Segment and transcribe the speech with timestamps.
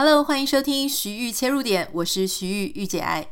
[0.00, 3.26] Hello，欢迎收听徐玉切入点，我是徐玉玉姐爱。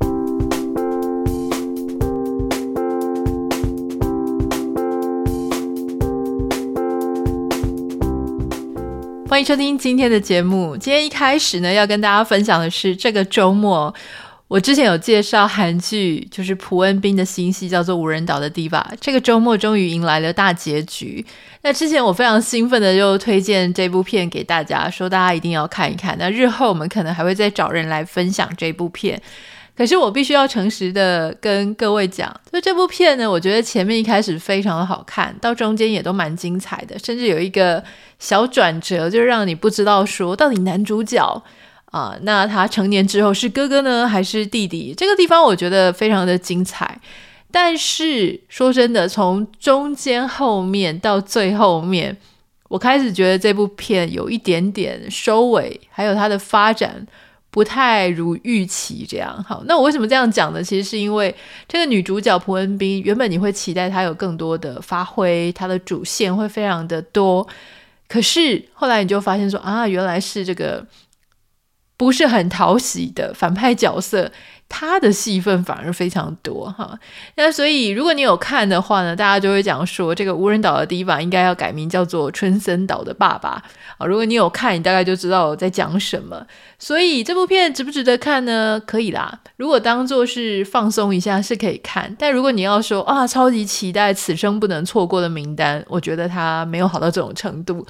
[9.28, 10.76] 欢迎收听今天的节目。
[10.76, 13.94] 今天一开始呢，要跟大家分享的是这个周末。
[14.48, 18.70] 我之前有介绍韩剧，就是朴恩斌的新戏，叫做《无人岛的 Diva》。
[19.00, 21.24] 这个周末终于迎来了大结局。
[21.62, 26.16] 那之前我非常兴奋的就推荐这部片给大家，说大家一定要看一看。
[26.16, 29.20] 那日后我们可能还会再找人来分享这部片。
[29.76, 37.82] 可是我必须要诚实的跟各位讲，就这部片呢，我觉得前面一开始非常的好看，到中间也都蛮精彩的，甚至有一个
[38.20, 41.42] 小转折，就让你不知道说到底男主角。
[41.92, 44.92] 啊，那他成年之后是哥哥呢，还是弟弟？
[44.94, 47.00] 这个地方我觉得非常的精彩。
[47.50, 52.14] 但是说真的，从中间后面到最后面，
[52.68, 57.06] 我开始觉得这部片有一点点收尾，还有它的发展
[57.50, 59.06] 不太如预期。
[59.08, 60.62] 这样好，那我为什么这样讲呢？
[60.62, 61.34] 其实是因为
[61.66, 67.46] 这个女主角蒲恩斌，原本你会期待她有更多的发挥，她的主线会非常的多。
[68.06, 70.84] 可是后来你就发现说啊，原来是这个。
[71.96, 74.30] 不是很讨喜的反派角色，
[74.68, 76.98] 他的戏份反而非常多哈。
[77.36, 83.62] 那所以如果你有看的话呢，大家就会讲说，这个无人岛的第一版应该要改名叫做春森岛的爸爸
[83.96, 84.06] 啊。
[84.06, 86.46] 如果你有看，你大概就知道我在讲什么。
[86.78, 88.78] 所以这部片值不值得看呢？
[88.86, 92.14] 可以啦，如果当做是放松一下是可以看。
[92.18, 97.86] 但如果你要说啊，超级期待此生不能错过的名单，我觉得它没有好到这种程度。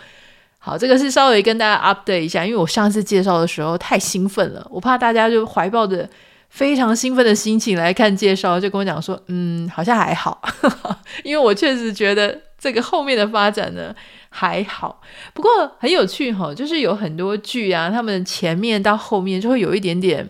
[0.66, 6.10] 好，这个是稍微跟大家 update 一下，因为我上次介绍的时候太兴奋了，我怕大家就怀抱着
[6.50, 10.42] 非常兴奋的心情来看介绍，就跟我讲说，嗯，好像还好，
[11.22, 13.94] 因为我确实觉得这个后面的发展呢
[14.28, 15.00] 还好，
[15.32, 20.28] 不过很有趣哈，就是有很多剧啊，他们前面到后面就会有一点点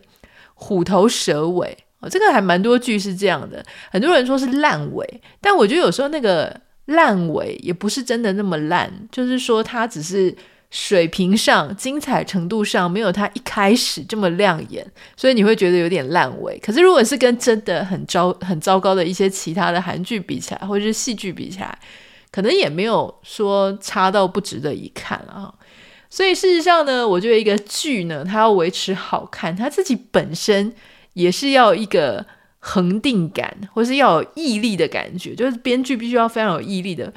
[0.53, 1.75] 虎头蛇尾，
[2.11, 6.55] 这个还蛮多剧是这样的，很多人说是烂尾，但我觉得有时候那个。
[6.87, 10.35] 烂尾也不是真的那么烂，就是说它只是
[10.71, 14.87] 水平上、精彩程度上没有它一开始这么亮眼，
[15.17, 16.59] 所以你会觉得有点烂尾。
[16.61, 21.79] 可是如果是跟真的很糟、很糟糕的一些其他的韩剧比起来，或者是戏剧比起来，
[22.31, 25.53] 可能也没有说差到不值得一看啊。
[26.09, 30.73] 所以事实上呢，我觉得一个剧呢，它要维持好看，它自己本身
[31.15, 32.25] 也是要一个。
[32.69, 37.13] 恒定感，或是要有毅力的感觉，就是编剧必须要非常有毅力的，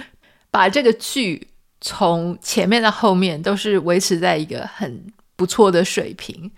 [0.51, 1.47] 把这个剧
[1.81, 5.03] 从前面到后面都是维持在一个很
[5.35, 6.51] 不错的水平。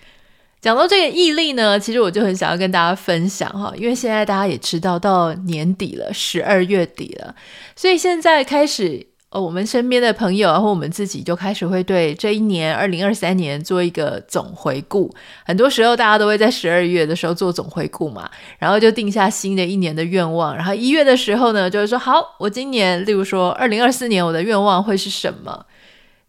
[0.59, 7.33] 讲到这个毅力呢，其实我就很想要跟大家分享哈，因为现在大家也知道到年底了，十二月底了，
[7.75, 9.10] 所以现在开始。
[9.31, 15.09] 哦，我们身边的朋友，然后我们自己就开始会对这一年二零二三年做一个总回顾。
[15.45, 20.53] 很多时候，大家都会在十二月的时候做总回顾嘛，然后就定下新的一年的愿望。
[20.53, 25.65] 然后一月的时候呢，就是说好，我今年，例如说二零二四年，我的愿望会是什么？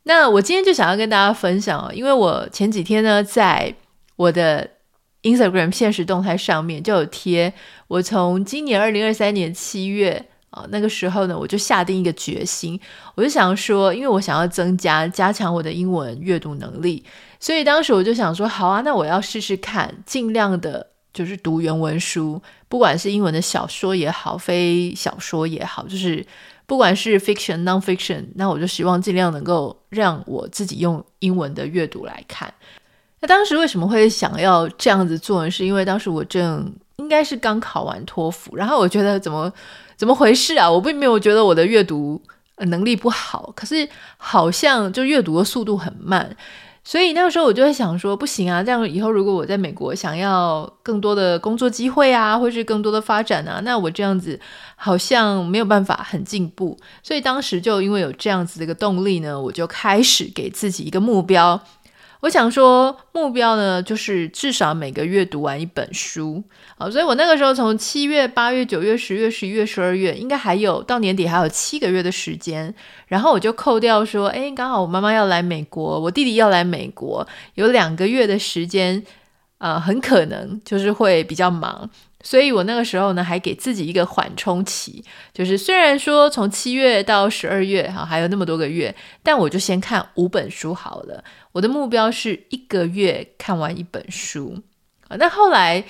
[0.04, 3.74] 那我今天就想要跟大家分享，因为我前几天呢，在
[4.14, 4.70] 我的
[5.24, 7.52] Instagram 现实动态上面就有贴，
[7.88, 10.26] 我从今年二零二三年七月。
[10.52, 12.78] 啊，那个时候呢，我就下定一个决心，
[13.14, 17.02] 我就想说，因为我想要增加、加强我的英文阅读能力，
[17.40, 26.24] 所以当时我就想说，好啊，那我要试试看，尽量的就是读原文书，不管是英文的小说也好，非小说也好，就是
[26.66, 32.52] 不管是 fiction、non-fiction，那我就希望尽量能够让我自己用英文的阅读来看。
[33.20, 35.50] 那当时为什么会想要这样子做呢？
[35.50, 39.52] 是因为当时我正应该是刚考完托福，然后我觉得怎么。
[39.94, 40.68] 怎么回事啊？
[40.68, 42.20] 我并没有觉得我的阅读
[42.56, 46.34] 能力不好，可是好像就阅读的速度很慢，
[46.82, 54.40] 所以那个时候我就会想说，不行啊，这样以后如果我在美国想要更多的工作机会啊，或是更多的发展啊，那我这样子
[54.74, 61.62] 好像没有办法很进步，所以当时就因为有这样子的一个动力呢，我就开始给自己一个目标。
[62.22, 66.40] 我想说，目标呢，就是至少每个月读完一本书。
[66.78, 72.72] 好，所以我那个时候从七月、八月、九月、十月、十一月、十二月，应该还有到年底还有七个月的时间。
[73.08, 79.02] 然后我就扣掉说，诶，刚好我妈妈要来美国，我弟弟要来美国，有两个月的时间，
[79.58, 81.90] 呃，很可能就是会比较忙。
[82.22, 85.04] 所以我那个时候呢，还给自己一个缓冲期，
[85.34, 91.22] 就是虽然说从七月到十二月哈，还有那么多个月，但我就先看五本书好了。
[91.52, 94.62] 我的目标是一个月看完一本书
[95.08, 95.16] 啊。
[95.18, 95.84] 那后来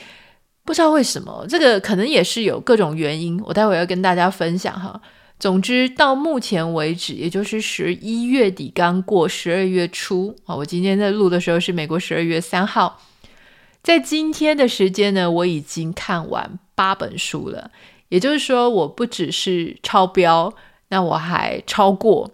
[0.64, 5.00] 不知道为什么，这个可能也是有各种原因，我待会要跟大家分享哈。
[5.38, 13.02] 总之，到目前为止，也就是十一月底刚过十二月初啊，我今天在录的时候是美国十二月三号，
[13.82, 17.70] 在今天的时间呢，我已经看完八本书了。
[18.08, 20.52] 也就是说，我不只是超标，
[20.88, 22.31] 那我还超过。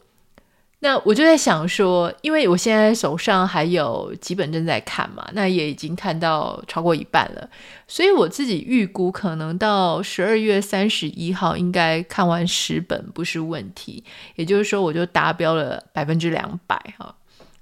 [0.81, 7.49] 那我就在想说，因为我现在手上还有几本正在看嘛，那也已经看到超过一半了，
[7.89, 14.05] 所以我自己预估可能到十二月三十一号应该看完十本不是问题。
[14.37, 17.15] 也就是说，我就达标了百分之两百哈。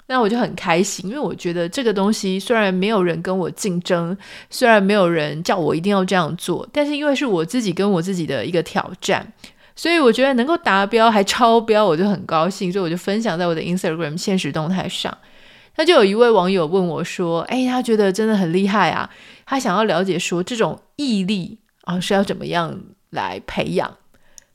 [0.09, 4.17] 那我就很开心，因为我觉得这个东西虽然没有人跟我竞争，
[4.51, 9.33] 虽然没有人叫我一定要这样做，但是因为是我自己跟我自己的一个挑战。
[9.79, 15.15] 所以我觉得能够达标还超标，我就很高兴，所以我就分享在我的 Instagram 现实动态上。
[15.77, 19.11] 那就有一位网友问我说：“哎，他觉得真的很厉害啊，
[19.45, 22.81] 他想要了解说这种毅力啊是要怎么样
[23.11, 23.95] 来培养。”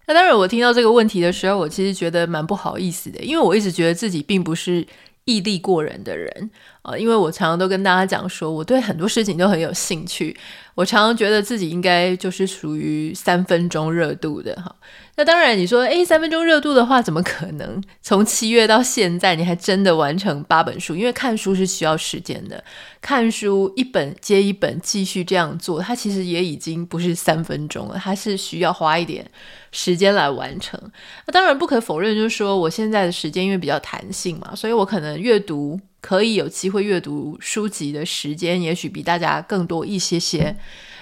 [0.07, 4.83] 那当然，我听到这个问题的时候，我其实觉得蛮不好意思的，因为我一直觉得自己并不是
[5.25, 6.49] 毅力过人的人
[6.81, 10.35] 啊，因为我常常都跟大家讲说，我对很多事情都很有兴趣。
[10.75, 14.75] 我常常觉得自己应该就是属于三分钟热度的哈。
[15.21, 20.95] 那当然，你说诶，三分钟热度的话，怎么可能从七月到现在你还真的完成八本书？
[20.95, 22.63] 因为看书是需要时间的，
[22.99, 29.23] 看书一本接一本继续这样做，它其实也已经不是三分钟了，它是需要花一点
[29.71, 30.81] 时间来完成。
[31.27, 35.79] 那当然不可否认，就是说我现在的时间因为比较弹性嘛，所以我可能阅读。
[36.01, 40.57] 可以有机会阅读书籍的时间，也许比大家更多一些些，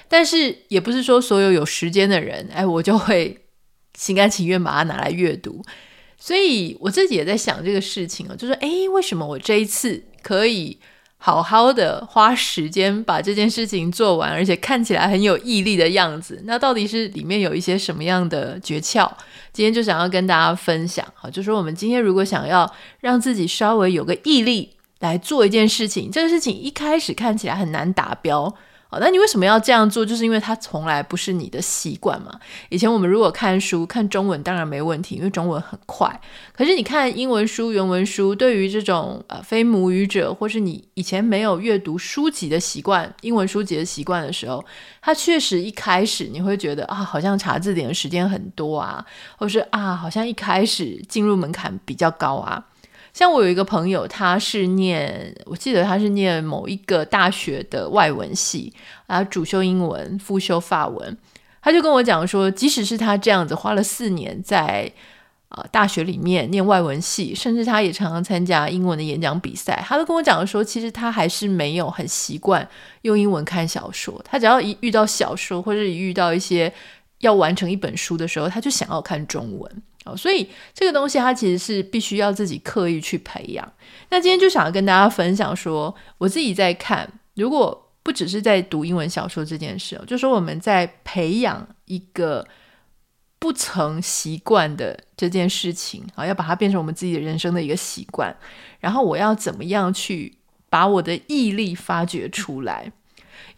[0.10, 3.39] 但是也不是说所有有时间的人，哎，我就会
[4.00, 5.62] 心甘情愿把它拿来阅读。
[6.18, 10.78] 所以我自己也在想这个事情啊，就是哎，为什么我这一次可以
[11.18, 16.42] 好好的花时间把这件事情做完，而且看起来很有毅力的样子？
[16.46, 19.12] 那到底是里面有一些什么样的诀窍？
[19.51, 24.72] 今天就想要跟大家分享啊，就是说我们今天如果想要让自己稍微有个毅力。
[25.00, 28.54] 来做一件事情，这个事情一开始看起来很难达标，
[28.91, 30.03] 好，那你为什么要这样做？
[30.03, 32.39] 就是因为它从来不是你的习惯嘛。
[32.69, 36.19] 以前我们如果看书看中文，当然没问题，因为中文很快。
[36.53, 44.65] 可是你看英文书、原文书，对于这种呃非母语者，或是你以前没有阅读书籍的习惯、英文书籍的习惯的时候，
[45.03, 49.06] 它确实一开始你会觉得啊，好像查字典的时间很多啊，
[49.38, 52.65] 或是啊，好像一开始进入门槛比较高啊。
[53.13, 58.73] 像我有一个朋友，他是念，我记得他是念某一个大学的外文系，
[59.07, 61.17] 啊，主修英文，副修法文。
[61.61, 64.91] 他就跟我讲说，即使是他这样子花了四年在
[65.50, 72.65] 啊、大学里面念外文系，甚至他也常常参加英文的演讲比赛，他都跟我讲说，其实他还是没有很习惯
[73.01, 74.23] 用英文看小说。
[74.23, 76.71] 他只要一遇到小说，或者一遇到一些
[77.21, 79.81] 要完成一本书的时候，他就想要看中文。
[80.15, 83.73] 所以这个东西它其实是必须要自己刻意去培养。
[84.09, 92.47] 那今天就想要跟大家分享说，我自己在看，如果不只是在读英文小说这件事，就说我们在培养一个
[93.38, 98.35] 不曾习惯的这件事情啊，要把它变成我们自己的人生的一个习惯。
[98.79, 100.38] 然后我要怎么样去
[100.69, 102.91] 把我的毅力发掘出来？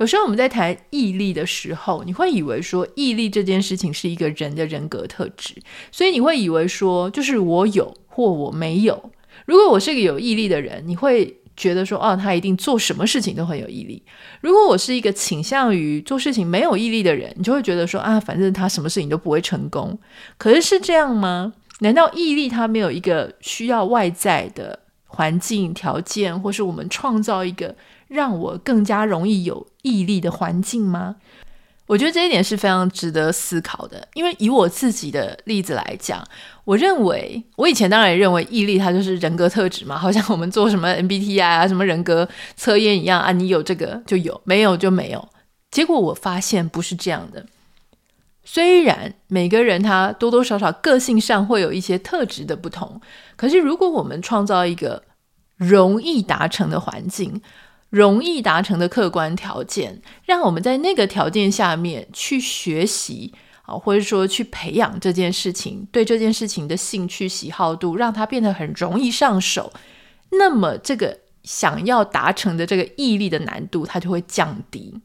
[0.02, 5.54] 有时候我们在谈毅力的时候，你会以为说毅力这件事情是一个人的人格特质，
[5.92, 9.12] 所以你会以为说就是我有或我没有。
[9.46, 14.02] 如果我是一个有毅力的人，你会觉得说哦，他一定做什么事情都很有毅力。
[14.42, 20.00] 如果我是一个倾向于做事情没有毅力的人，你就会觉得说啊，反正他什么事情都不会成功。
[20.40, 21.54] 可是是这样吗？
[21.82, 27.76] 难道毅力它没有一个需要外在的环境条件，或是我们创造一个？
[28.12, 31.16] 让我更加容易有毅力的环境吗？
[31.86, 34.06] 我觉得这一点是非常值得思考的。
[34.16, 36.22] 因为以我自己的例子来讲，
[36.66, 42.28] 我认为我以前当然也认为毅力它就是人格特质嘛，好像我们做什么 MBTI 啊、什么人格
[42.58, 45.30] 测验一样啊，你有这个就有，没有就没有。
[45.70, 47.46] 结果我发现不是这样的。
[48.44, 53.00] 虽然每个人他多多少少个性上会有一些特质的不同，
[53.38, 55.02] 可是如果我们创造一个
[55.56, 57.42] 容易达成的环境，
[57.92, 63.34] 容易达成的客观条件，让我们在那个条件下面去学习
[63.64, 69.74] 啊，或者说去培养这件事情，对这件事情的兴趣喜好度，让它变得很容易上手。
[70.30, 75.02] 那么，这个想要达成的这个毅力的难度，它就会降低。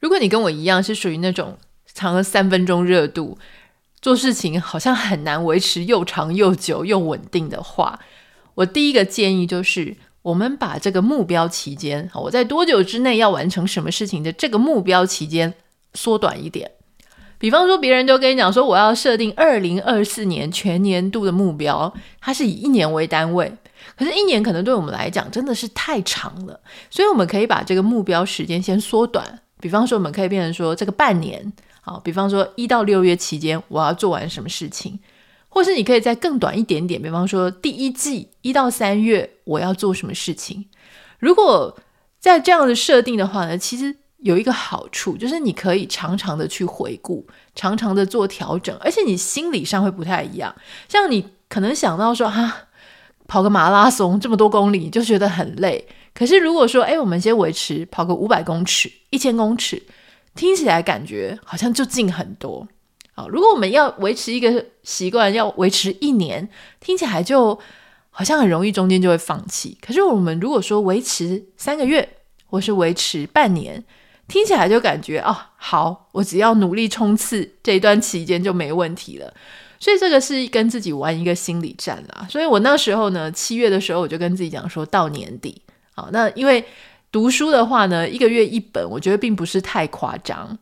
[0.00, 1.58] 如果你跟我一样是属于那种
[1.92, 3.36] 长了三分钟热度，
[4.00, 8.00] 做事情好像很难维持又长又久又稳定的话，
[8.54, 9.98] 我第一个建议就是。
[10.26, 15.54] 我们把这个目标期间，我在多久之内要完成什么事情的这个目标期间
[15.94, 16.68] 缩短一点。
[17.38, 23.52] 比方说，别人都跟你讲说，我要设定二零二四年全年度的目标，它是以一年为单位。
[23.96, 26.58] 可是，一年可能对我们来讲真的是太长了，
[26.90, 29.38] 所以我们可以把这个目标时间先缩短。
[29.60, 31.52] 比方说，我们可以变成说，这个半年，
[31.82, 34.98] 好，比方说一到六月期间，我要做完什么事情，
[35.56, 40.66] 或是你可以再更短一点点，比方说第一季一到三月，我要做什么事情。
[41.18, 41.74] 如果
[42.20, 43.96] 在这样的设定的话呢，其实。
[44.20, 50.52] 有一个好处，就是你可以常常的去回顾，常常的做调整，而且你心理上会不太一样。
[50.88, 52.56] 像你可能想到说，哈、啊，
[53.28, 55.86] 跑个马拉松这么多公里就觉得很累。
[56.14, 59.80] 可是如果说，哎，我们先维持跑个五百公尺、一千公尺，
[60.34, 62.66] 听起来感觉好像就近很多。
[63.16, 67.58] 啊，如果我们要维持一个习惯，要维持一年，听起来就
[68.10, 69.76] 好像很容易，中间就会放弃。
[69.84, 72.06] 可是我们如果说维持三个月，
[72.46, 73.82] 或是维持半年，
[74.28, 79.32] 听起来就感觉哦，好，我只要努力冲刺这一段期间就没问题了。
[79.80, 82.26] 所以这个是跟自己玩一个心理战啦。
[82.30, 85.62] 所以我那时候呢，七月的时候我就跟自己讲说，到年底，
[85.94, 86.62] 好，那因为
[87.10, 90.58] 读书的话呢，一个月一本，我觉得并不是太夸张。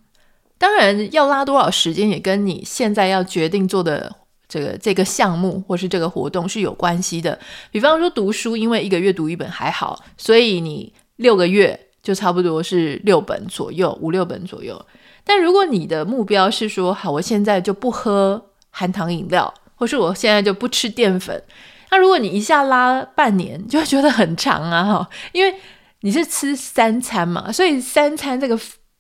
[0.59, 4.15] 当然，要拉多少时间也跟你现在要决定做的
[4.49, 7.39] 这个这个项目或是这个活动是有关系的。
[7.71, 11.79] 比方说读书，因为一个月读一本还好，所以你六个月。
[12.05, 14.79] 就差不多是六本左右，五六本左右。
[15.25, 21.43] 但如果你的目标是说，好，我现在就不喝含糖饮料，或是我现在就不吃淀粉，
[21.91, 25.57] 那如果你一下拉半年，就会觉得很长啊，哈，因为
[26.01, 28.55] 你是吃三餐嘛，所以三餐这个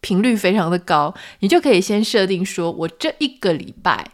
[0.05, 4.13] 频率非常的高，你就可以先设定说，我这一个礼拜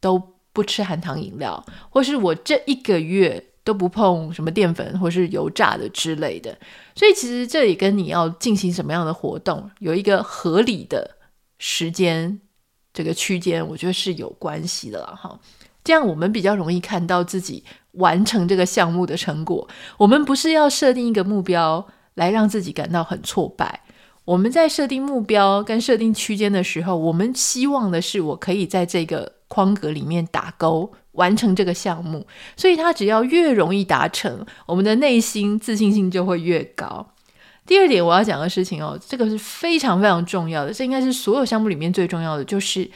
[0.00, 0.22] 都
[0.52, 3.48] 不吃含糖饮料，或是我这一个月。
[3.64, 6.50] 都不碰什么淀粉或是油炸的之类的，
[6.96, 11.08] 所以其实这里跟你要进行什么样的活动有一个合理的
[11.60, 12.40] 时间
[12.92, 15.38] 这个区间，我觉得是有关系的了哈。
[15.84, 19.68] 这样我们比较容易看到自己完成这个项目的成果。
[19.96, 23.84] 我们不是要设定一个目标来让自己感到很挫败。
[24.24, 30.92] 我们在设定目标跟设定区间的时候，我们希望的是我可以在这个框格里面打勾。
[31.12, 32.26] 完成这个项目，
[32.56, 37.06] 所以它只要越容易达成，我们的内心自信心就会越高。
[37.66, 42.90] 第二点我要讲的事情哦，这个是非常非常重要的，这应该是所有项目里面最重要的，就是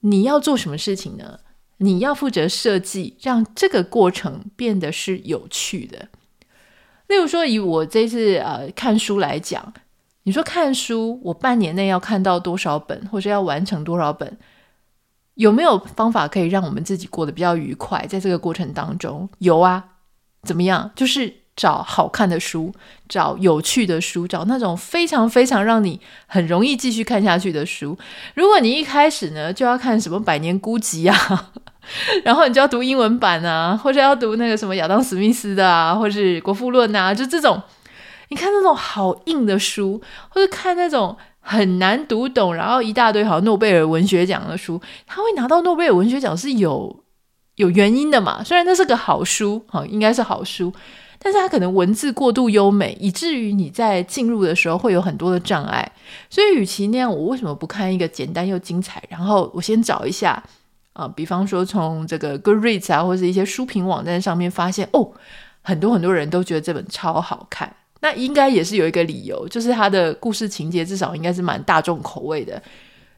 [0.00, 1.38] 你要做什么事情呢？
[1.76, 6.08] 你要负责设计，让这个过程变得是有趣的。
[7.08, 9.74] 例如说，以我这次呃看书来讲，
[10.24, 14.38] 你说看书，我半年内要看到多少本，或者要完成多少本？
[15.34, 18.06] 有没有方法可以让我们自己过得比较愉快？
[18.06, 19.82] 在这个过程当中，有啊，
[20.42, 20.90] 怎么样？
[20.94, 22.72] 就是找好看的书，
[23.08, 27.98] 找有趣的书，找那种非常非常让你很容易继续看下去的书。
[28.34, 31.52] 如果你一开始呢就要看什么《百年孤寂》啊，
[32.24, 37.60] 然后你就要读英文版啊，或者要读那个什么亚当·史密斯的啊，或是《国富论》啊，就这种，
[38.32, 41.14] 你看那种好硬的书，或者看那种。
[41.44, 47.02] 很难读懂，然后一大堆好诺贝尔文学奖的书，他会拿到诺贝尔文学奖是有
[47.56, 48.44] 有原因的嘛？
[48.44, 50.72] 虽然那是个好书，哈，应该是好书，
[51.18, 55.90] 但是他可能文字过度优美，以至于你在进入的时候会有很多的障碍。
[56.30, 59.02] 所以，与其那样，我为什么不看一个简单又精彩？
[59.08, 60.40] 然后我先找一下
[60.92, 65.10] 啊，比方说从这个 Goodreads 啊，或者一些书评网站上面发现，哦，
[65.62, 67.74] 很多很多人都觉得这本超好看。
[68.02, 72.60] 那应该也是有一个理由，就是他的故事情节至少应该是蛮大众口味的，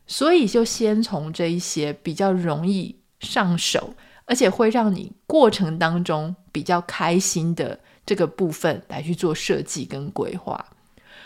[0.07, 3.95] 所以就先从这一些比较容易上手，
[4.27, 10.63] 而且会让你过程当中比较开心的这个部分来去做设计跟规划。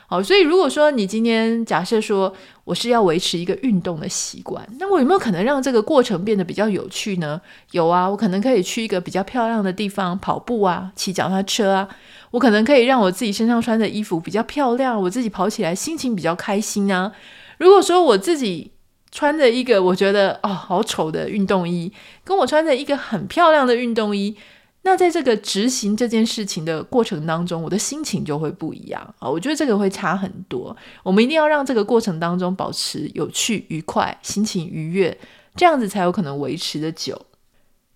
[0.07, 2.33] 好，所以如果说你今天假设说
[2.65, 7.39] 我是要维持一个运动的习惯，那我有没有可能让这个过程变得比较有趣呢？
[7.73, 11.89] 有啊，我可能可以去一个比较漂亮的地方跑步啊，骑脚踏车啊，
[12.31, 17.13] 我可能可以让我自己身上穿的衣服比较漂亮，我自己跑起来心情比较开心啊。
[17.59, 18.71] 如果说我自己
[19.11, 21.93] 穿着一个我觉得哦好丑的运动衣，
[22.25, 24.37] 跟我穿着一个很漂亮的运动衣。
[24.83, 29.29] 那在这个执行这件事情的过程当中，我的心情就会不一样啊！
[29.29, 30.75] 我觉得这个会差很多。
[31.03, 35.19] 我们一定要让这个过程当中保持有趣、愉快、心情愉悦，
[35.57, 37.21] 这样子才有可能维持的久。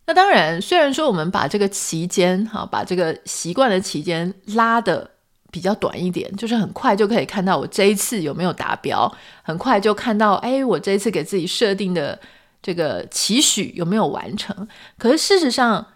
[0.07, 5.09] 那当然，虽然说我们把这个期间哈，把这个习惯的期间拉的
[5.51, 9.11] 比较短一点，就是很快就可以看到我这一次有没有达标，
[9.43, 12.19] 很快就看到哎，我这一次给自己设定的
[12.61, 14.67] 这个期许有没有完成。
[14.99, 15.87] 可是事实上，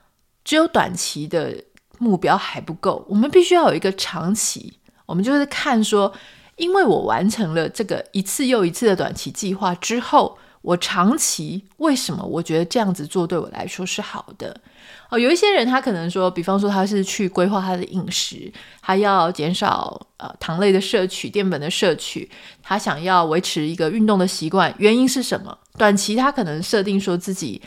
[0.45, 1.53] 只有短期的
[1.99, 4.79] 目标还不够，我们必须要有一个长期。
[5.05, 6.13] 我们就是看说，
[6.57, 14.61] 因为我完成了这个一次又一次的短期计划之后，我长期为什么我觉得这样子做对我来说是好的？
[15.09, 22.29] 哦，有一些人他可能说，比方说他是去规划他的饮食，他要减少呃糖类的摄取、淀粉的摄取，
[22.65, 25.57] 他想要维持一个运动的习惯，原因是什么？
[25.79, 27.63] 短期他可能设定说自己。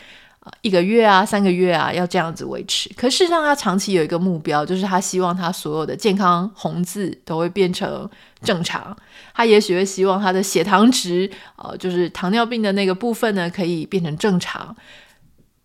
[0.62, 2.90] 一个月啊，三个月啊，要这样子维持。
[2.96, 8.08] 可事实上，他长期有一个目标，就是他希望他所有的健康红字都会变成
[8.42, 8.96] 正常。
[9.34, 14.74] 他也许会希望他的血糖值，呃，就是糖尿病的那个部分呢，可以变成正常。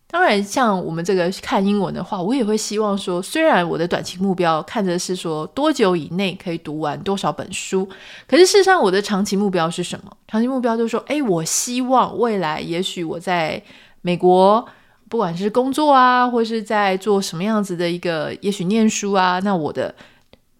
[0.07, 7.87] 当然，像我们这个看英文的话，我也会希望说，虽然我的短期目标看着是说多久以内可以读完多少本书，
[8.27, 10.11] 可是事实上，我的长期目标是什么？
[10.27, 13.61] 长期目标就是说，哎，我希望未来，也许我在
[14.05, 14.63] 美国，
[15.09, 19.95] 不管是工作啊，或是在做什么样子的一个，也许念书啊，那我的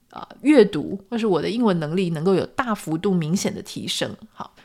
[0.10, 4.18] 啊、呃、阅读或是我的英文能力能够有大幅度明显的提升。
[4.34, 4.56] 好，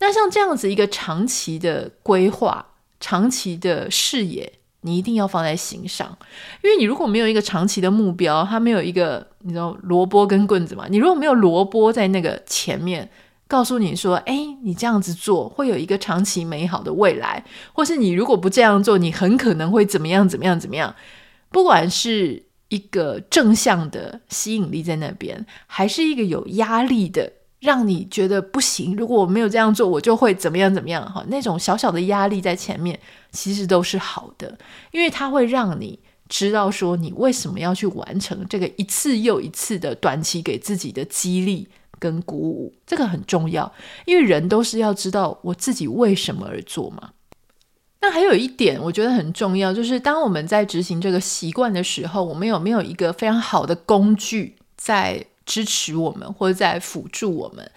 [0.00, 2.66] 那像这样子一个长期的规划、
[2.98, 6.18] 长期的视野，你一定要放在心上，
[6.64, 13.08] 因为你如果没有一个长期的目标，它没有一个你知道萝卜跟棍子嘛，你如果没有萝卜在那个前面。
[13.46, 20.94] 告诉你说，哎，你这样子做会有一个长期美好的未来，或是你如果不这样做，你很可能会怎么样怎么样怎么样。
[21.50, 31.04] 不管是一个正向的吸引力在那边，还是一个有压力的，让你觉得不行，如果我没有这样做，我就会怎么样怎么样。
[31.12, 32.98] 哈，那种小小的压力在前面，
[33.30, 34.58] 其实都是好的，
[34.90, 35.98] 因为它会让你
[36.28, 41.68] 知道说你为什么要去完成这个一次又一次的短期给自己的激励。
[41.98, 43.72] 跟鼓舞，这个很重要，
[44.04, 47.10] 因为人都是要知道我自己为什么而做嘛。
[48.00, 57.70] 那还有一点，我觉得很重要，就是当我们在执行这个习惯的时候，我们有没有一个非常好的工具在支持我们，或者在辅助我们？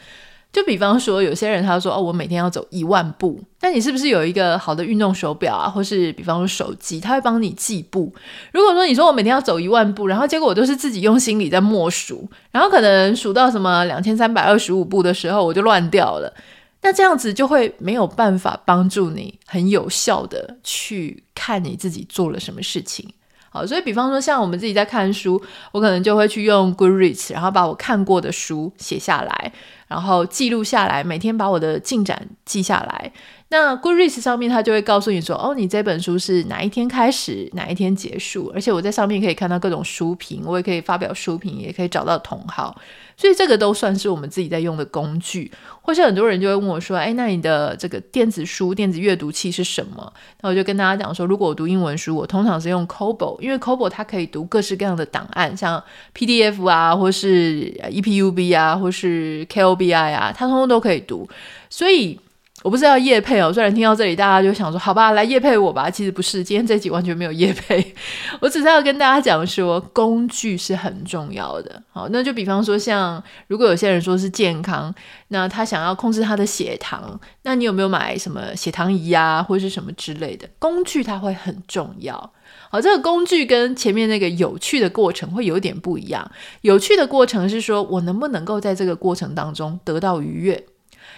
[0.57, 8.11] 就比方说，有些人他说：“哦，我每天要走一万步。”那你是不是有一个好的运动手表啊，或是比方说手机，它会帮你计步？
[8.51, 16.33] 如果说你说我每天要走一万步，然后结果我都是自己用心里在默数，然后可能数到什么两千三百二十五步的时候，我就乱掉了。
[16.81, 23.07] 那这样子就会没有办法帮助你很有效的去看你自己做了什么事情。
[23.49, 25.39] 好，所以比方说像我们自己在看书，
[25.71, 29.53] 我可能就会去用 Goodreads，然后把我看过的书写下来。
[29.87, 33.11] 然后记录下来，每天把我的进展记下来。
[33.49, 42.75] 那 Goodreads 上面，它就会告诉你说：“哦，你这本书是哪一天开始，哪一天结束。”而且我在上面可以看到各种书评，我也可以发表书评，也可以找到同好。
[43.15, 45.49] 所以这个都算是我们自己在用的工具。
[45.81, 50.11] 或是很多人就会问我说：“哎，那你的这个电子书、电子阅读器是什么？”
[50.43, 55.81] 那我就跟大家讲说：“如果我读英文书，我通常是用 Kobo，因为 Kobo 它可以读各式各样的档案，像
[56.13, 61.29] PDF 啊，或是 EPUB 啊，或是 KO bi 啊，它通通都可以读。
[61.69, 62.19] 所以。”
[62.63, 65.91] 我不是要叶配哦，虽然听到这里大家就想说，好吧，来叶配我吧。
[65.91, 67.93] 其实不是，今天这集完全没有叶配，
[68.41, 71.81] 我只是要跟大家讲说，工具是很重要的。
[71.91, 74.93] 好，那就比方说，像如果有些人说是健康，
[75.27, 81.03] 那他想要控制他的血糖，那你有没有买什么血糖仪啊，或者是什么之类的工具？
[81.03, 82.33] 它会很重要。
[82.69, 86.31] 好，这个工具跟前面那个有趣的过程会有点不一样。
[86.61, 90.65] 有趣的过程是说我能不能够在这个过程当中得到愉悦。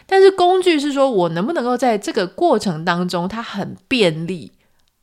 [0.06, 4.52] 但是工具是说，我能不能够在这个过程当中，它很便利，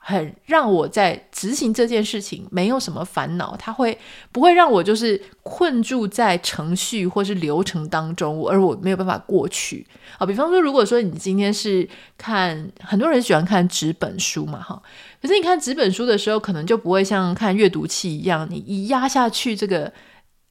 [0.08, 3.98] 很让我在执行这件事情没有什么烦恼，它会
[4.30, 9.84] 不会让我就是困住在程序或是流程当中，而我没有办法过去
[10.16, 10.24] 啊？
[10.24, 14.80] 比方说，如果说你今天是看很多人喜欢看纸本书嘛，哈，
[15.20, 19.92] 可是你看纸本书的时候，可能就不会像看阅读器一样，你一压下去这个。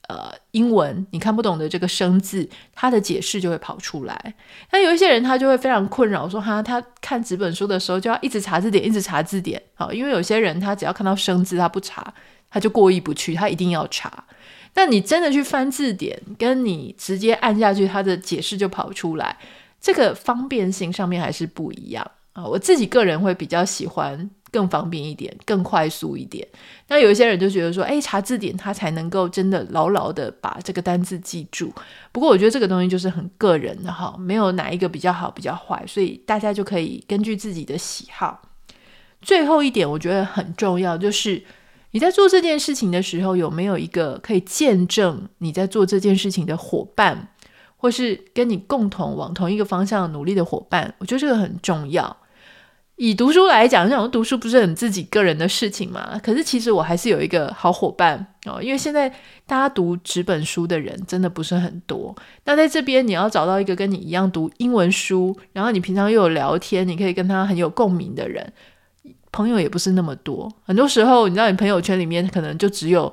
[0.08, 4.34] 呃，英文你看不懂的这个生字，它的解释就会跑出来。
[4.70, 9.60] 那有一些人他就会非常困扰，说哈，他看纸本书的时候就要一直查字典，一直查字典。
[9.74, 12.14] 好，因为有些人他只要看到生字，他不查，
[12.48, 14.24] 他就过意不去，他一定要查。
[14.72, 19.36] 但你真的去翻字典，跟你直接按下去，它的解释就跑出来，
[19.80, 22.44] 这个方便性上面还是不一样啊。
[22.44, 24.30] 我自己个人会比较喜欢。
[24.50, 26.46] 更方便一点，更快速一点。
[26.88, 31.72] 那有一些人就觉得说，哎，查字典他才能够真的牢牢的把这个单字记住。
[32.12, 38.42] 不过我觉得这个东西就是很个人的哈，没有哪一个比较好，比较坏，所以大家就可以根据自己的喜好。
[39.20, 41.42] 最后一点，我觉得很重要，就是
[41.90, 47.28] 你在做这件事情的时候，有没有一个可以见证你在做这件事情的伙伴，
[47.76, 50.94] 或是跟你共同往同一个方向努力的伙伴？
[50.98, 52.16] 我觉得这个很重要。
[52.96, 56.18] 以读书来讲，这种读书不是很自己个人的事情嘛？
[56.22, 59.08] 可是其实我还是有一个好伙伴哦，因为现在
[59.46, 62.14] 大家读纸本书的人真的不是很多。
[62.44, 68.50] 那在这边你要找到一个跟你一样读英文书，然后你平常又有聊天，你可以跟他很有共鸣的人，
[69.30, 70.50] 朋友也不是那么多。
[70.64, 73.12] 很多时候，你知道，你朋友圈里面可能就只有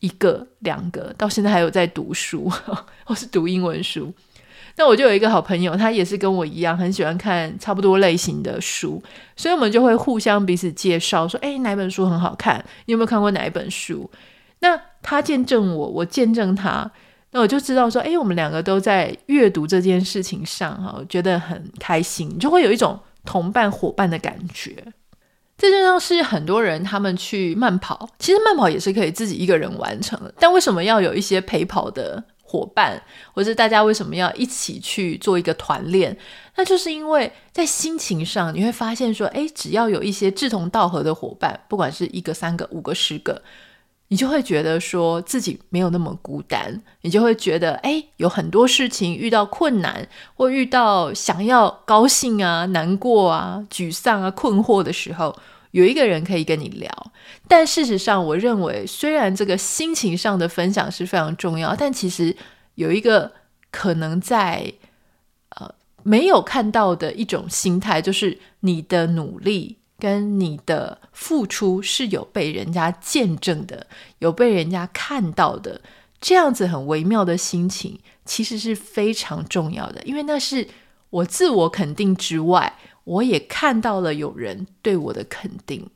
[0.00, 2.50] 一个、两个，到现在还有在读书，
[3.04, 4.10] 或是读英文书。
[4.78, 9.02] 那我就有一个好朋友，他也是跟我一样很喜欢看差不多类型的书，
[9.36, 12.64] 所以我们就会互相彼此介绍，说：“诶，哪本书很好看？
[12.86, 14.08] 你有没有看过哪一本书？”
[14.60, 16.88] 那他见证我，我见证他，
[17.32, 24.76] 那我就知道说：“诶，我们两个都在阅读这件事情上，哈，我觉得很开心，就会有一种同伴伙伴的感觉。”
[25.58, 32.22] 这就像是很多人他们去慢跑，其实慢跑也是可以自己一个人完成的，但为什么要有一些陪跑的？
[32.48, 32.98] 伙伴，
[33.34, 36.16] 或是大家为什么要一起去做一个团练？
[36.56, 43.42] 那就是因为在心情上，你会发现说，诶，只要有一些志同道合的伙伴，不管是一个、三个、五个、十个，
[44.08, 55.36] 你就会觉得说自己没有那么孤单，你就会觉得，诶，有很多事情遇到困难，或遇到想要高兴啊、难过啊、沮丧啊、困惑的时候。
[55.72, 56.90] 有一个人可以跟你聊，
[57.46, 62.34] 但事实上，我认为虽然这个心情上的分享是非常重要，但其实
[62.76, 63.30] 有一个
[63.70, 64.72] 可能在
[65.50, 65.70] 呃
[66.02, 73.86] 没有看到的一种心态，就是你的努力跟你的付出是有被人家见证的，
[74.20, 75.82] 有被人家看到的，
[76.18, 80.66] 这样子很微妙的心情，其实是非常重要的，因为那是
[81.10, 82.72] 我自我肯定之外。
[83.08, 85.88] 我也看到了有人对我的肯定，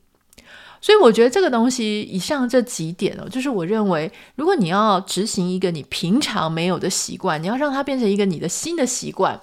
[0.81, 9.39] 所以我觉得这个东西以上这几点哦，就是我认为，如果你要执行一个你平常没有的习惯，你要让它变成一个你的新的习惯。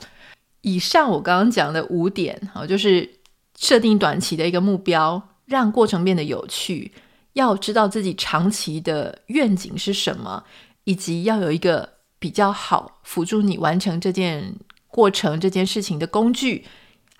[0.63, 3.09] 以上我刚刚讲的五点，好，就是
[3.57, 6.91] 设定短期的一个目标，让过程变得有趣，
[7.35, 10.43] 要知道自己长期的愿景是什么，
[10.83, 14.57] 以及要有一个比较好辅助你完成这件
[14.89, 16.65] 过程这件事情的工具。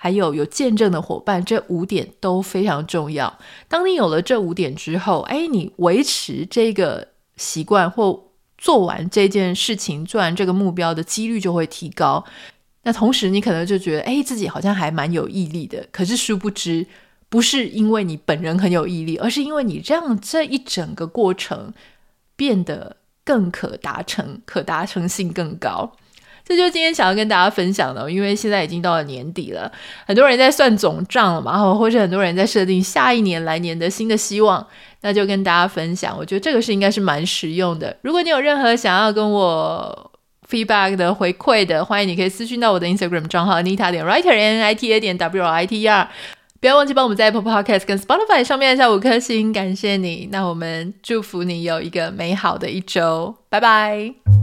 [0.03, 3.39] 还有有见证的伙伴，这五点都非常重要。
[3.69, 12.25] 当你有了这五点之后，哎，你维持这个习惯或做完这件事情、做完这个目标的几率就会提高。
[12.85, 15.87] 那同时，你可能就觉得，哎，自己好像还蛮有毅力的。
[15.93, 16.87] 可是殊不知，
[17.29, 21.75] 不是因为你本人很有毅力，而是因为你让这一整个过程
[22.37, 25.93] 变得更可达成，可达成性更高。
[26.51, 29.71] 这就是今天想要跟大家分享的，因为现在已经到了年底了，
[30.05, 34.67] 很多人在算总账了嘛，或者很多人在设定下一年来年的新的希望，
[35.03, 36.13] 那就跟大家分享。
[36.19, 37.97] 我觉得这个是应该是蛮实用的。
[38.03, 40.11] 如果你有任何想要跟我
[40.51, 45.67] feedback 的回馈的，欢迎你可以私讯到我的 Instagram 账号 Nita 点 Writer N I T A 点 W R I
[45.67, 46.11] T E R，
[46.61, 50.29] 不要忘记帮我们在 Apple Podcast 跟 Spotify 上面按下五颗星，感谢你。
[50.33, 54.40] 那我们祝福你有一个美好的一周，拜拜。